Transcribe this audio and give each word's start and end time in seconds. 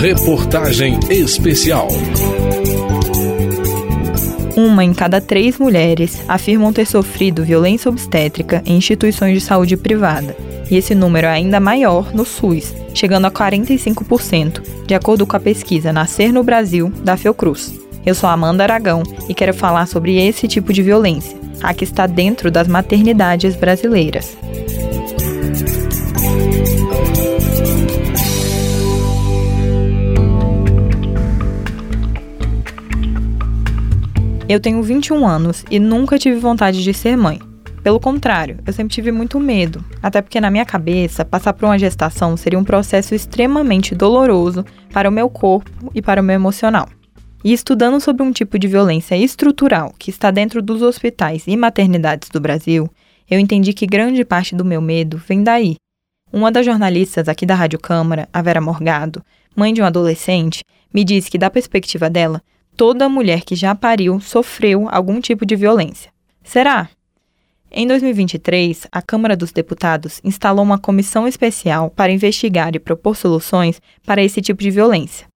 Reportagem 0.00 0.98
Especial. 1.10 1.86
Uma 4.56 4.82
em 4.82 4.94
cada 4.94 5.20
três 5.20 5.58
mulheres 5.58 6.22
afirmam 6.26 6.72
ter 6.72 6.86
sofrido 6.86 7.44
violência 7.44 7.90
obstétrica 7.90 8.62
em 8.64 8.78
instituições 8.78 9.34
de 9.34 9.42
saúde 9.42 9.76
privada. 9.76 10.34
E 10.70 10.76
esse 10.78 10.94
número 10.94 11.26
é 11.26 11.30
ainda 11.30 11.60
maior 11.60 12.14
no 12.14 12.24
SUS, 12.24 12.74
chegando 12.94 13.26
a 13.26 13.30
45%, 13.30 14.62
de 14.86 14.94
acordo 14.94 15.26
com 15.26 15.36
a 15.36 15.40
pesquisa 15.40 15.92
Nascer 15.92 16.32
no 16.32 16.42
Brasil, 16.42 16.90
da 17.04 17.18
Fiocruz. 17.18 17.78
Eu 18.06 18.14
sou 18.14 18.30
Amanda 18.30 18.62
Aragão 18.62 19.02
e 19.28 19.34
quero 19.34 19.52
falar 19.52 19.84
sobre 19.84 20.16
esse 20.16 20.48
tipo 20.48 20.72
de 20.72 20.82
violência, 20.82 21.38
a 21.62 21.74
que 21.74 21.84
está 21.84 22.06
dentro 22.06 22.50
das 22.50 22.66
maternidades 22.66 23.54
brasileiras. 23.54 24.34
Eu 34.50 34.58
tenho 34.58 34.82
21 34.82 35.24
anos 35.24 35.64
e 35.70 35.78
nunca 35.78 36.18
tive 36.18 36.36
vontade 36.40 36.82
de 36.82 36.92
ser 36.92 37.16
mãe. 37.16 37.38
Pelo 37.84 38.00
contrário, 38.00 38.58
eu 38.66 38.72
sempre 38.72 38.92
tive 38.92 39.12
muito 39.12 39.38
medo, 39.38 39.84
até 40.02 40.20
porque 40.20 40.40
na 40.40 40.50
minha 40.50 40.64
cabeça, 40.64 41.24
passar 41.24 41.52
por 41.52 41.66
uma 41.66 41.78
gestação 41.78 42.36
seria 42.36 42.58
um 42.58 42.64
processo 42.64 43.14
extremamente 43.14 43.94
doloroso 43.94 44.64
para 44.92 45.08
o 45.08 45.12
meu 45.12 45.30
corpo 45.30 45.92
e 45.94 46.02
para 46.02 46.20
o 46.20 46.24
meu 46.24 46.34
emocional. 46.34 46.88
E 47.44 47.52
estudando 47.52 48.00
sobre 48.00 48.24
um 48.24 48.32
tipo 48.32 48.58
de 48.58 48.66
violência 48.66 49.16
estrutural 49.16 49.94
que 49.96 50.10
está 50.10 50.32
dentro 50.32 50.60
dos 50.60 50.82
hospitais 50.82 51.44
e 51.46 51.56
maternidades 51.56 52.28
do 52.28 52.40
Brasil, 52.40 52.90
eu 53.30 53.38
entendi 53.38 53.72
que 53.72 53.86
grande 53.86 54.24
parte 54.24 54.56
do 54.56 54.64
meu 54.64 54.80
medo 54.80 55.16
vem 55.16 55.44
daí. 55.44 55.76
Uma 56.32 56.50
das 56.50 56.66
jornalistas 56.66 57.28
aqui 57.28 57.46
da 57.46 57.54
Rádio 57.54 57.78
Câmara, 57.78 58.28
a 58.32 58.42
Vera 58.42 58.60
Morgado, 58.60 59.22
mãe 59.54 59.72
de 59.72 59.80
um 59.80 59.84
adolescente, 59.84 60.64
me 60.92 61.04
disse 61.04 61.30
que, 61.30 61.38
da 61.38 61.48
perspectiva 61.48 62.10
dela, 62.10 62.42
toda 62.80 63.10
mulher 63.10 63.42
que 63.42 63.54
já 63.54 63.74
pariu 63.74 64.20
sofreu 64.20 64.88
algum 64.90 65.20
tipo 65.20 65.44
de 65.44 65.54
violência. 65.54 66.10
Será? 66.42 66.88
Em 67.70 67.86
2023, 67.86 68.86
a 68.90 69.02
Câmara 69.02 69.36
dos 69.36 69.52
Deputados 69.52 70.18
instalou 70.24 70.64
uma 70.64 70.78
comissão 70.78 71.28
especial 71.28 71.90
para 71.90 72.10
investigar 72.10 72.74
e 72.74 72.78
propor 72.78 73.16
soluções 73.16 73.82
para 74.06 74.24
esse 74.24 74.40
tipo 74.40 74.62
de 74.62 74.70
violência. 74.70 75.26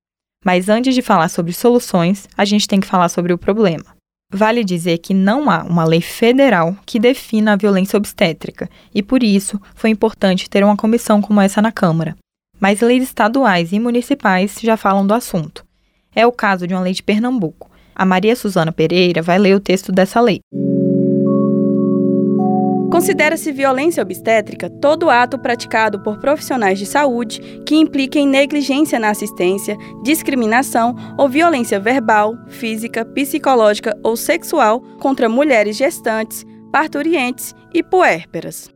Mas 0.42 0.70
antes 0.70 0.94
de 0.94 1.02
falar 1.02 1.28
sobre 1.28 1.52
soluções, 1.52 2.26
a 2.34 2.46
gente 2.46 2.66
tem 2.66 2.80
que 2.80 2.86
falar 2.86 3.10
sobre 3.10 3.34
o 3.34 3.36
problema. 3.36 3.94
Vale 4.32 4.64
dizer 4.64 4.96
que 4.96 5.12
não 5.12 5.50
há 5.50 5.64
uma 5.64 5.84
lei 5.84 6.00
federal 6.00 6.74
que 6.86 6.98
defina 6.98 7.52
a 7.52 7.56
violência 7.56 7.98
obstétrica, 7.98 8.70
e 8.94 9.02
por 9.02 9.22
isso 9.22 9.60
foi 9.74 9.90
importante 9.90 10.48
ter 10.48 10.64
uma 10.64 10.78
comissão 10.78 11.20
como 11.20 11.42
essa 11.42 11.60
na 11.60 11.70
Câmara. 11.70 12.16
Mas 12.58 12.80
leis 12.80 13.02
estaduais 13.02 13.70
e 13.70 13.78
municipais 13.78 14.56
já 14.62 14.78
falam 14.78 15.06
do 15.06 15.12
assunto. 15.12 15.62
É 16.14 16.26
o 16.26 16.32
caso 16.32 16.66
de 16.66 16.74
uma 16.74 16.82
lei 16.82 16.92
de 16.92 17.02
Pernambuco. 17.02 17.70
A 17.94 18.04
Maria 18.04 18.34
Suzana 18.34 18.72
Pereira 18.72 19.22
vai 19.22 19.38
ler 19.38 19.54
o 19.54 19.60
texto 19.60 19.92
dessa 19.92 20.20
lei. 20.20 20.40
Considera-se 22.90 23.50
violência 23.50 24.02
obstétrica 24.02 24.70
todo 24.70 25.10
ato 25.10 25.36
praticado 25.36 26.00
por 26.00 26.18
profissionais 26.18 26.78
de 26.78 26.86
saúde 26.86 27.40
que 27.66 27.74
impliquem 27.74 28.26
negligência 28.26 29.00
na 29.00 29.10
assistência, 29.10 29.76
discriminação 30.04 30.94
ou 31.18 31.28
violência 31.28 31.80
verbal, 31.80 32.36
física, 32.48 33.04
psicológica 33.04 33.98
ou 34.02 34.16
sexual 34.16 34.80
contra 35.00 35.28
mulheres 35.28 35.76
gestantes, 35.76 36.44
parturientes 36.70 37.52
e 37.72 37.82
puérperas. 37.82 38.73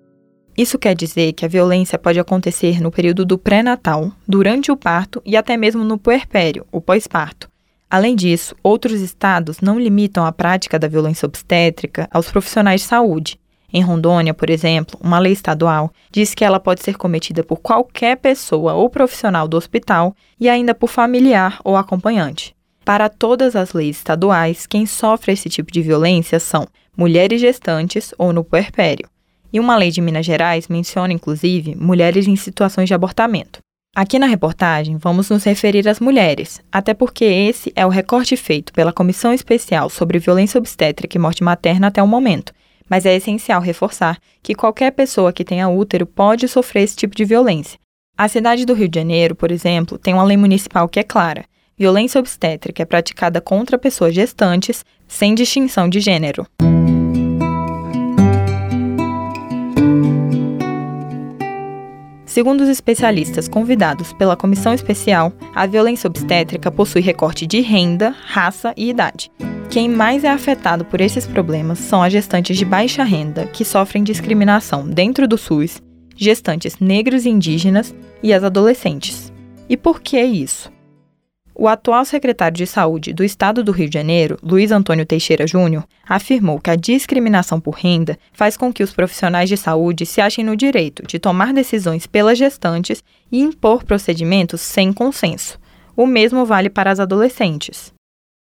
Isso 0.59 0.77
quer 0.77 0.97
dizer 0.97 1.35
que 1.35 1.45
a 1.45 1.49
violência 1.49 1.97
pode 1.97 2.19
acontecer 2.19 2.81
no 2.81 2.91
período 2.91 3.25
do 3.25 3.39
pré-natal, 3.39 4.11
durante 4.27 4.73
o 4.73 4.77
parto 4.77 5.23
e 5.25 5.37
até 5.37 5.57
mesmo 5.57 5.85
no 5.85 5.97
puerpério, 5.97 6.67
o 6.73 6.81
pós-parto. 6.81 7.49
Além 7.89 8.17
disso, 8.17 8.57
outros 8.61 9.01
estados 9.01 9.61
não 9.61 9.79
limitam 9.79 10.27
a 10.27 10.33
prática 10.33 10.77
da 10.77 10.89
violência 10.89 11.27
obstétrica 11.27 12.09
aos 12.11 12.29
profissionais 12.29 12.81
de 12.81 12.89
saúde. 12.89 13.39
Em 13.73 13.83
Rondônia, 13.83 14.35
por 14.35 14.51
exemplo, 14.51 14.99
uma 15.01 15.21
lei 15.21 15.33
estadual 15.33 15.93
diz 16.11 16.35
que 16.35 16.45
ela 16.45 16.59
pode 16.59 16.83
ser 16.83 16.97
cometida 16.97 17.45
por 17.45 17.59
qualquer 17.59 18.17
pessoa 18.17 18.75
ou 18.75 18.91
profissional 18.91 19.47
do 19.47 19.57
hospital 19.57 20.13
e 20.41 20.49
ainda 20.49 20.75
por 20.75 20.89
familiar 20.89 21.61
ou 21.63 21.77
acompanhante. 21.77 22.53
Para 22.85 23.09
todas 23.09 23.55
as 23.55 23.73
leis 23.73 23.99
estaduais, 23.99 24.67
quem 24.67 24.87
sofre 24.87 25.35
esse 25.35 25.49
tipo 25.49 25.71
de 25.71 25.83
violência 25.83 26.41
são 26.41 26.67
mulheres 26.97 27.41
gestantes 27.41 28.13
ou 28.19 28.33
no 28.33 28.43
puerpério. 28.43 29.09
E 29.53 29.59
uma 29.59 29.77
lei 29.77 29.91
de 29.91 30.01
Minas 30.01 30.27
Gerais 30.27 30.69
menciona, 30.69 31.13
inclusive, 31.13 31.75
mulheres 31.75 32.27
em 32.27 32.37
situações 32.37 32.87
de 32.87 32.95
abortamento. 32.95 33.61
Aqui 33.97 34.19
na 34.19 34.27
reportagem, 34.27 34.97
vamos 34.97 35.31
nos 35.31 35.43
referir 35.45 35.89
às 35.89 35.99
mulheres, 35.99 36.63
até 36.71 36.95
porque 36.95 37.25
esse 37.25 37.73
é 37.75 37.85
o 37.85 37.89
recorte 37.89 38.37
feito 38.37 38.73
pela 38.73 38.93
Comissão 38.93 39.33
Especial 39.33 39.91
sobre 39.91 40.19
Violência 40.19 40.59
Obstétrica 40.59 41.17
e 41.17 41.21
Morte 41.21 41.43
Materna 41.43 41.89
até 41.89 42.03
o 42.03 42.07
momento. 42.07 42.53
Mas 42.89 43.05
é 43.05 43.17
essencial 43.17 43.61
reforçar 43.61 44.19
que 44.43 44.55
qualquer 44.55 44.93
pessoa 44.93 45.33
que 45.33 45.45
tenha 45.45 45.69
útero 45.69 46.07
pode 46.07 46.47
sofrer 46.47 46.85
esse 46.85 46.97
tipo 46.97 47.17
de 47.17 47.25
violência. 47.25 47.79
A 48.17 48.29
cidade 48.29 48.65
do 48.65 48.75
Rio 48.75 48.89
de 48.89 48.99
Janeiro, 48.99 49.35
por 49.35 49.51
exemplo, 49.51 49.99
tem 49.99 50.15
uma 50.15 50.25
lei 50.25 50.37
municipal 50.37 50.89
que 50.89 51.01
é 51.01 51.03
clara: 51.03 51.45
violência 51.77 52.21
obstétrica 52.21 52.83
é 52.83 52.87
praticada 52.87 53.41
contra 53.41 53.79
pessoas 53.79 54.15
gestantes, 54.15 54.85
sem 55.07 55.35
distinção 55.35 55.89
de 55.89 56.01
gênero. 56.01 56.47
Segundo 62.39 62.61
os 62.61 62.69
especialistas 62.69 63.49
convidados 63.49 64.13
pela 64.13 64.37
comissão 64.37 64.73
especial, 64.73 65.33
a 65.53 65.67
violência 65.67 66.07
obstétrica 66.07 66.71
possui 66.71 67.01
recorte 67.01 67.49
de 67.49 67.61
renda, 67.61 68.15
raça 68.27 68.73
e 68.77 68.89
idade. 68.89 69.29
Quem 69.69 69.89
mais 69.89 70.23
é 70.23 70.29
afetado 70.29 70.85
por 70.85 71.01
esses 71.01 71.27
problemas 71.27 71.81
são 71.81 72.01
as 72.01 72.13
gestantes 72.13 72.57
de 72.57 72.65
baixa 72.65 73.03
renda, 73.03 73.47
que 73.47 73.65
sofrem 73.65 74.05
discriminação 74.05 74.89
dentro 74.89 75.27
do 75.27 75.37
SUS, 75.37 75.83
gestantes 76.15 76.79
negros 76.79 77.25
e 77.25 77.29
indígenas 77.29 77.93
e 78.23 78.33
as 78.33 78.45
adolescentes. 78.45 79.33
E 79.69 79.77
por 79.77 80.01
que 80.01 80.23
isso? 80.23 80.71
O 81.61 81.67
atual 81.67 82.05
secretário 82.05 82.57
de 82.57 82.69
Saúde 82.69 83.13
do 83.13 83.25
Estado 83.25 83.65
do 83.65 83.73
Rio 83.73 83.89
de 83.89 83.95
Janeiro, 83.95 84.39
Luiz 84.41 84.71
Antônio 84.71 85.05
Teixeira 85.05 85.45
Júnior, 85.45 85.85
afirmou 86.09 86.61
que 86.61 86.71
a 86.71 86.77
discriminação 86.77 87.61
por 87.61 87.75
renda 87.75 88.17
faz 88.33 88.57
com 88.57 88.73
que 88.73 88.81
os 88.81 88.93
profissionais 88.93 89.49
de 89.49 89.57
saúde 89.57 90.07
se 90.07 90.21
achem 90.21 90.45
no 90.45 90.55
direito 90.55 91.05
de 91.05 91.19
tomar 91.19 91.53
decisões 91.53 92.07
pelas 92.07 92.39
gestantes 92.39 93.03
e 93.33 93.41
impor 93.41 93.83
procedimentos 93.83 94.61
sem 94.61 94.93
consenso. 94.93 95.59
O 95.97 96.07
mesmo 96.07 96.47
vale 96.47 96.71
para 96.71 96.93
as 96.93 97.01
adolescentes. 97.01 97.93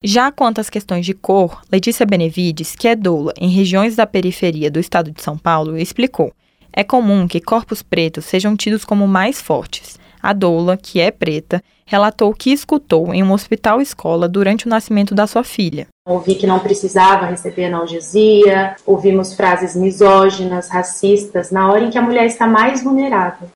Já 0.04 0.30
quanto 0.30 0.60
às 0.60 0.70
questões 0.70 1.06
de 1.06 1.14
cor, 1.14 1.62
Letícia 1.72 2.06
Benevides, 2.06 2.76
que 2.76 2.86
é 2.86 2.98
doula 2.98 3.32
em 3.40 3.48
regiões 3.48 3.96
da 3.96 4.06
periferia 4.06 4.70
do 4.70 4.78
estado 4.78 5.10
de 5.10 5.24
São 5.24 5.38
Paulo, 5.38 5.78
explicou: 5.78 6.34
é 6.74 6.84
comum 6.84 7.30
que 7.30 7.40
corpos 7.40 7.82
pretos 7.82 8.26
sejam 8.26 8.58
tidos 8.58 8.84
como 8.84 9.08
mais 9.08 9.40
fortes 9.40 10.04
a 10.26 10.34
doula, 10.34 10.76
que 10.76 11.00
é 11.00 11.12
preta, 11.12 11.64
relatou 11.86 12.34
que 12.34 12.52
escutou 12.52 13.14
em 13.14 13.22
um 13.22 13.32
hospital 13.32 13.80
escola 13.80 14.28
durante 14.28 14.66
o 14.66 14.70
nascimento 14.70 15.14
da 15.14 15.28
sua 15.28 15.44
filha. 15.44 15.88
Ouvi 16.08 16.34
que 16.34 16.48
não 16.48 16.60
precisava 16.60 17.28
receber 17.28 17.66
analgesia, 17.66 18.76
ouvimos 18.88 19.36
frases 19.36 19.76
misóginas, 19.76 20.68
racistas, 20.70 21.52
na 21.52 21.72
hora 21.72 21.86
em 21.86 21.92
que 21.92 21.98
a 21.98 22.02
mulher 22.02 22.26
está 22.26 22.48
mais 22.48 22.84
vulnerável. 22.84 23.50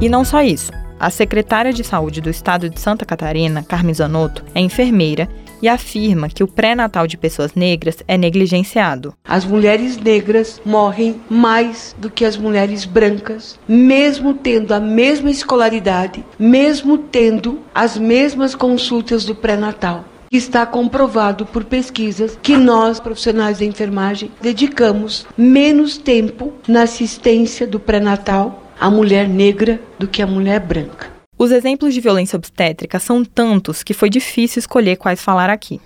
E 0.00 0.08
não 0.08 0.24
só 0.24 0.40
isso. 0.40 0.70
A 1.00 1.10
secretária 1.10 1.72
de 1.72 1.82
Saúde 1.82 2.20
do 2.20 2.30
Estado 2.30 2.70
de 2.70 2.80
Santa 2.80 3.04
Catarina, 3.04 3.64
Carmen 3.64 3.92
Zanotto, 3.92 4.44
é 4.54 4.60
enfermeira 4.60 5.28
e 5.60 5.68
afirma 5.68 6.28
que 6.28 6.42
o 6.42 6.48
pré-natal 6.48 7.06
de 7.06 7.16
pessoas 7.16 7.54
negras 7.54 7.98
é 8.06 8.16
negligenciado. 8.16 9.14
As 9.24 9.44
mulheres 9.44 9.96
negras 9.96 10.60
morrem 10.64 11.20
mais 11.28 11.94
do 11.98 12.10
que 12.10 12.24
as 12.24 12.36
mulheres 12.36 12.84
brancas, 12.84 13.58
mesmo 13.66 14.34
tendo 14.34 14.74
a 14.74 14.80
mesma 14.80 15.30
escolaridade, 15.30 16.24
mesmo 16.38 16.98
tendo 16.98 17.60
as 17.74 17.96
mesmas 17.96 18.54
consultas 18.54 19.24
do 19.24 19.34
pré-natal 19.34 20.04
está 20.36 20.66
comprovado 20.66 21.46
por 21.46 21.64
pesquisas 21.64 22.36
que 22.42 22.56
nós, 22.56 22.98
profissionais 22.98 23.58
da 23.58 23.64
enfermagem, 23.64 24.32
dedicamos 24.40 25.26
menos 25.36 25.96
tempo 25.96 26.52
na 26.66 26.82
assistência 26.82 27.66
do 27.66 27.78
pré-natal 27.78 28.64
à 28.80 28.90
mulher 28.90 29.28
negra 29.28 29.80
do 29.98 30.08
que 30.08 30.20
à 30.20 30.26
mulher 30.26 30.60
branca. 30.60 31.13
Os 31.36 31.50
exemplos 31.50 31.92
de 31.92 32.00
violência 32.00 32.36
obstétrica 32.36 32.98
são 33.00 33.24
tantos 33.24 33.82
que 33.82 33.92
foi 33.92 34.08
difícil 34.08 34.60
escolher 34.60 34.96
quais 34.96 35.20
falar 35.20 35.50
aqui. 35.50 35.80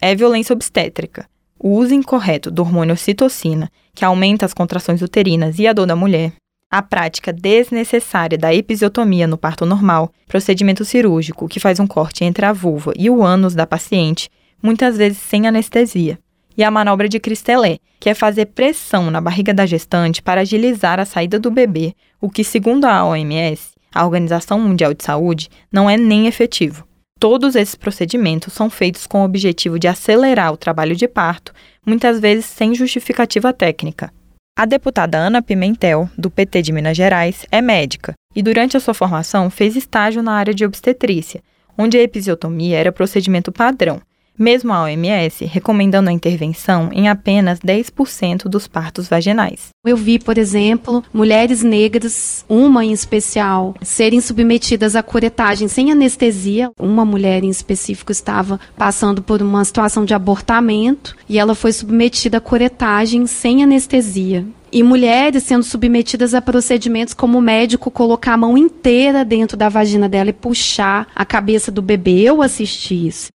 É 0.00 0.14
violência 0.14 0.52
obstétrica, 0.52 1.26
o 1.58 1.70
uso 1.70 1.94
incorreto 1.94 2.50
do 2.50 2.62
hormônio 2.62 2.94
ocitocina, 2.94 3.70
que 3.94 4.04
aumenta 4.04 4.46
as 4.46 4.54
contrações 4.54 5.02
uterinas 5.02 5.58
e 5.58 5.66
a 5.66 5.72
dor 5.72 5.86
da 5.86 5.94
mulher, 5.94 6.32
a 6.70 6.82
prática 6.82 7.32
desnecessária 7.32 8.36
da 8.36 8.54
episiotomia 8.54 9.26
no 9.26 9.38
parto 9.38 9.64
normal, 9.64 10.10
procedimento 10.26 10.84
cirúrgico 10.84 11.48
que 11.48 11.60
faz 11.60 11.78
um 11.78 11.86
corte 11.86 12.24
entre 12.24 12.46
a 12.46 12.52
vulva 12.52 12.92
e 12.96 13.08
o 13.08 13.22
ânus 13.22 13.54
da 13.54 13.66
paciente, 13.66 14.30
muitas 14.62 14.96
vezes 14.96 15.18
sem 15.18 15.46
anestesia, 15.46 16.18
e 16.56 16.64
a 16.64 16.70
manobra 16.70 17.08
de 17.08 17.20
Cristelé, 17.20 17.78
que 18.00 18.08
é 18.08 18.14
fazer 18.14 18.46
pressão 18.46 19.10
na 19.10 19.20
barriga 19.20 19.52
da 19.52 19.66
gestante 19.66 20.22
para 20.22 20.40
agilizar 20.40 20.98
a 20.98 21.04
saída 21.04 21.38
do 21.38 21.50
bebê, 21.50 21.94
o 22.20 22.30
que, 22.30 22.42
segundo 22.42 22.86
a 22.86 23.04
OMS, 23.04 23.73
a 23.94 24.04
Organização 24.04 24.58
Mundial 24.58 24.92
de 24.92 25.04
Saúde, 25.04 25.48
não 25.70 25.88
é 25.88 25.96
nem 25.96 26.26
efetivo. 26.26 26.86
Todos 27.20 27.54
esses 27.54 27.74
procedimentos 27.74 28.52
são 28.52 28.68
feitos 28.68 29.06
com 29.06 29.22
o 29.22 29.24
objetivo 29.24 29.78
de 29.78 29.86
acelerar 29.86 30.52
o 30.52 30.56
trabalho 30.56 30.96
de 30.96 31.06
parto, 31.06 31.54
muitas 31.86 32.18
vezes 32.18 32.44
sem 32.44 32.74
justificativa 32.74 33.52
técnica. 33.52 34.12
A 34.58 34.66
deputada 34.66 35.18
Ana 35.18 35.40
Pimentel, 35.40 36.08
do 36.18 36.30
PT 36.30 36.62
de 36.62 36.72
Minas 36.72 36.96
Gerais, 36.96 37.46
é 37.50 37.60
médica 37.60 38.14
e, 38.34 38.42
durante 38.42 38.76
a 38.76 38.80
sua 38.80 38.94
formação, 38.94 39.48
fez 39.48 39.76
estágio 39.76 40.22
na 40.22 40.32
área 40.32 40.52
de 40.52 40.64
obstetrícia, 40.64 41.42
onde 41.78 41.96
a 41.96 42.02
episiotomia 42.02 42.78
era 42.78 42.92
procedimento 42.92 43.50
padrão 43.50 44.00
mesmo 44.38 44.72
a 44.72 44.82
OMS 44.82 45.44
recomendando 45.44 46.10
a 46.10 46.12
intervenção 46.12 46.90
em 46.92 47.08
apenas 47.08 47.60
10% 47.60 48.44
dos 48.44 48.66
partos 48.66 49.08
vaginais. 49.08 49.68
Eu 49.86 49.96
vi, 49.96 50.18
por 50.18 50.38
exemplo, 50.38 51.04
mulheres 51.12 51.62
negras, 51.62 52.44
uma 52.48 52.84
em 52.84 52.92
especial, 52.92 53.74
serem 53.82 54.20
submetidas 54.20 54.96
à 54.96 55.02
curetagem 55.02 55.68
sem 55.68 55.92
anestesia. 55.92 56.70
Uma 56.78 57.04
mulher 57.04 57.44
em 57.44 57.50
específico 57.50 58.12
estava 58.12 58.58
passando 58.76 59.22
por 59.22 59.42
uma 59.42 59.64
situação 59.64 60.04
de 60.04 60.14
abortamento 60.14 61.16
e 61.28 61.38
ela 61.38 61.54
foi 61.54 61.72
submetida 61.72 62.38
à 62.38 62.40
curetagem 62.40 63.26
sem 63.26 63.62
anestesia 63.62 64.44
e 64.74 64.82
mulheres 64.82 65.44
sendo 65.44 65.62
submetidas 65.62 66.34
a 66.34 66.42
procedimentos 66.42 67.14
como 67.14 67.38
o 67.38 67.40
médico 67.40 67.92
colocar 67.92 68.32
a 68.32 68.36
mão 68.36 68.58
inteira 68.58 69.24
dentro 69.24 69.56
da 69.56 69.68
vagina 69.68 70.08
dela 70.08 70.30
e 70.30 70.32
puxar 70.32 71.06
a 71.14 71.24
cabeça 71.24 71.70
do 71.70 71.80
bebê. 71.80 72.22
Eu 72.22 72.42
assisti 72.42 73.06
isso. 73.06 73.28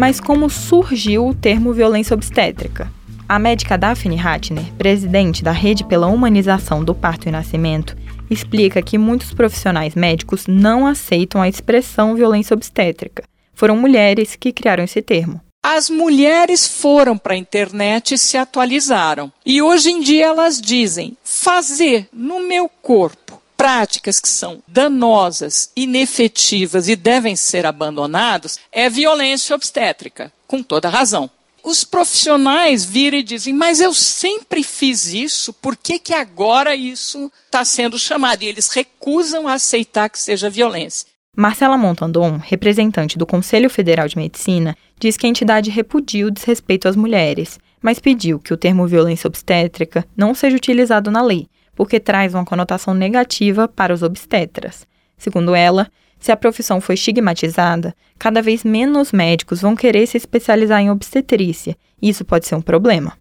Mas 0.00 0.18
como 0.18 0.48
surgiu 0.48 1.28
o 1.28 1.34
termo 1.34 1.74
violência 1.74 2.14
obstétrica? 2.14 2.90
A 3.28 3.38
médica 3.38 3.76
Daphne 3.76 4.16
Ratner, 4.16 4.64
presidente 4.78 5.44
da 5.44 5.52
Rede 5.52 5.84
pela 5.84 6.06
Humanização 6.06 6.82
do 6.82 6.94
Parto 6.94 7.28
e 7.28 7.30
Nascimento, 7.30 7.94
explica 8.30 8.80
que 8.80 8.96
muitos 8.96 9.34
profissionais 9.34 9.94
médicos 9.94 10.46
não 10.46 10.86
aceitam 10.86 11.42
a 11.42 11.50
expressão 11.50 12.14
violência 12.14 12.54
obstétrica. 12.54 13.24
Foram 13.52 13.76
mulheres 13.76 14.36
que 14.36 14.54
criaram 14.54 14.84
esse 14.84 15.02
termo. 15.02 15.38
As 15.62 15.90
mulheres 15.90 16.66
foram 16.66 17.18
para 17.18 17.34
a 17.34 17.36
internet 17.36 18.14
e 18.14 18.18
se 18.18 18.38
atualizaram. 18.38 19.30
E 19.44 19.60
hoje 19.60 19.90
em 19.90 20.00
dia 20.00 20.28
elas 20.28 20.58
dizem: 20.58 21.14
fazer 21.22 22.08
no 22.10 22.40
meu 22.40 22.70
corpo 22.80 23.39
práticas 23.60 24.18
que 24.18 24.28
são 24.28 24.62
danosas, 24.66 25.70
inefetivas 25.76 26.88
e 26.88 26.96
devem 26.96 27.36
ser 27.36 27.66
abandonados 27.66 28.58
é 28.72 28.88
violência 28.88 29.54
obstétrica, 29.54 30.32
com 30.46 30.62
toda 30.62 30.88
razão. 30.88 31.28
Os 31.62 31.84
profissionais 31.84 32.86
viram 32.86 33.18
e 33.18 33.22
dizem, 33.22 33.52
mas 33.52 33.78
eu 33.78 33.92
sempre 33.92 34.62
fiz 34.62 35.12
isso, 35.12 35.52
por 35.52 35.76
que, 35.76 35.98
que 35.98 36.14
agora 36.14 36.74
isso 36.74 37.30
está 37.44 37.62
sendo 37.62 37.98
chamado? 37.98 38.42
E 38.42 38.46
eles 38.46 38.70
recusam 38.70 39.46
a 39.46 39.52
aceitar 39.52 40.08
que 40.08 40.18
seja 40.18 40.48
violência. 40.48 41.06
Marcela 41.36 41.76
Montandon, 41.76 42.38
representante 42.42 43.18
do 43.18 43.26
Conselho 43.26 43.68
Federal 43.68 44.08
de 44.08 44.16
Medicina, 44.16 44.74
diz 44.98 45.18
que 45.18 45.26
a 45.26 45.28
entidade 45.28 45.68
repudia 45.68 46.26
o 46.26 46.30
desrespeito 46.30 46.88
às 46.88 46.96
mulheres, 46.96 47.58
mas 47.82 47.98
pediu 47.98 48.38
que 48.38 48.54
o 48.54 48.56
termo 48.56 48.86
violência 48.86 49.28
obstétrica 49.28 50.06
não 50.16 50.34
seja 50.34 50.56
utilizado 50.56 51.10
na 51.10 51.20
lei, 51.20 51.46
porque 51.74 52.00
traz 52.00 52.34
uma 52.34 52.44
conotação 52.44 52.94
negativa 52.94 53.66
para 53.68 53.94
os 53.94 54.02
obstetras. 54.02 54.86
Segundo 55.16 55.54
ela, 55.54 55.88
se 56.18 56.30
a 56.30 56.36
profissão 56.36 56.80
for 56.80 56.92
estigmatizada, 56.92 57.94
cada 58.18 58.42
vez 58.42 58.62
menos 58.62 59.10
médicos 59.10 59.62
vão 59.62 59.74
querer 59.74 60.06
se 60.06 60.18
especializar 60.18 60.80
em 60.80 60.90
obstetrícia, 60.90 61.76
e 62.00 62.10
isso 62.10 62.24
pode 62.24 62.46
ser 62.46 62.54
um 62.54 62.60
problema. 62.60 63.16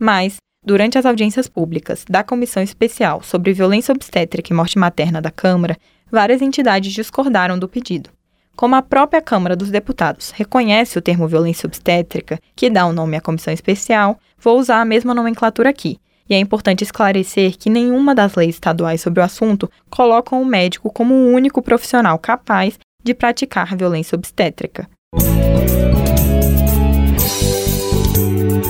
Mas, 0.00 0.36
durante 0.64 0.98
as 0.98 1.06
audiências 1.06 1.48
públicas 1.48 2.04
da 2.08 2.24
Comissão 2.24 2.62
Especial 2.62 3.22
sobre 3.22 3.52
Violência 3.52 3.92
Obstétrica 3.92 4.52
e 4.52 4.56
Morte 4.56 4.78
Materna 4.78 5.22
da 5.22 5.30
Câmara, 5.30 5.76
várias 6.10 6.42
entidades 6.42 6.92
discordaram 6.92 7.58
do 7.58 7.68
pedido. 7.68 8.10
Como 8.56 8.74
a 8.74 8.82
própria 8.82 9.20
Câmara 9.20 9.56
dos 9.56 9.70
Deputados 9.70 10.30
reconhece 10.30 10.98
o 10.98 11.02
termo 11.02 11.26
violência 11.26 11.66
obstétrica, 11.66 12.38
que 12.54 12.70
dá 12.70 12.86
o 12.86 12.92
nome 12.92 13.16
à 13.16 13.20
comissão 13.20 13.52
especial, 13.52 14.18
vou 14.38 14.58
usar 14.58 14.80
a 14.80 14.84
mesma 14.84 15.12
nomenclatura 15.14 15.70
aqui, 15.70 15.98
e 16.28 16.34
é 16.34 16.38
importante 16.38 16.82
esclarecer 16.82 17.56
que 17.56 17.70
nenhuma 17.70 18.14
das 18.14 18.34
leis 18.34 18.54
estaduais 18.56 19.00
sobre 19.00 19.20
o 19.20 19.22
assunto 19.22 19.70
colocam 19.90 20.40
o 20.40 20.46
médico 20.46 20.92
como 20.92 21.14
o 21.14 21.32
único 21.32 21.62
profissional 21.62 22.18
capaz 22.18 22.78
de 23.02 23.14
praticar 23.14 23.76
violência 23.76 24.16
obstétrica. 24.16 24.88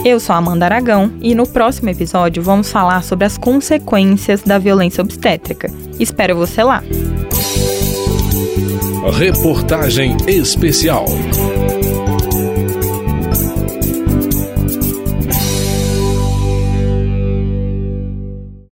Eu 0.05 0.21
sou 0.21 0.35
Amanda 0.37 0.67
Aragão 0.67 1.17
e 1.23 1.35
no 1.35 1.49
próximo 1.49 1.89
episódio 1.89 2.43
vamos 2.43 2.71
falar 2.71 3.03
sobre 3.03 3.25
as 3.25 3.39
consequências 3.39 4.43
da 4.43 4.59
violência 4.59 5.01
obstétrica. 5.01 5.71
Espero 5.99 6.37
você 6.37 6.63
lá. 6.63 6.83
Reportagem 9.13 10.17
especial. 10.27 11.07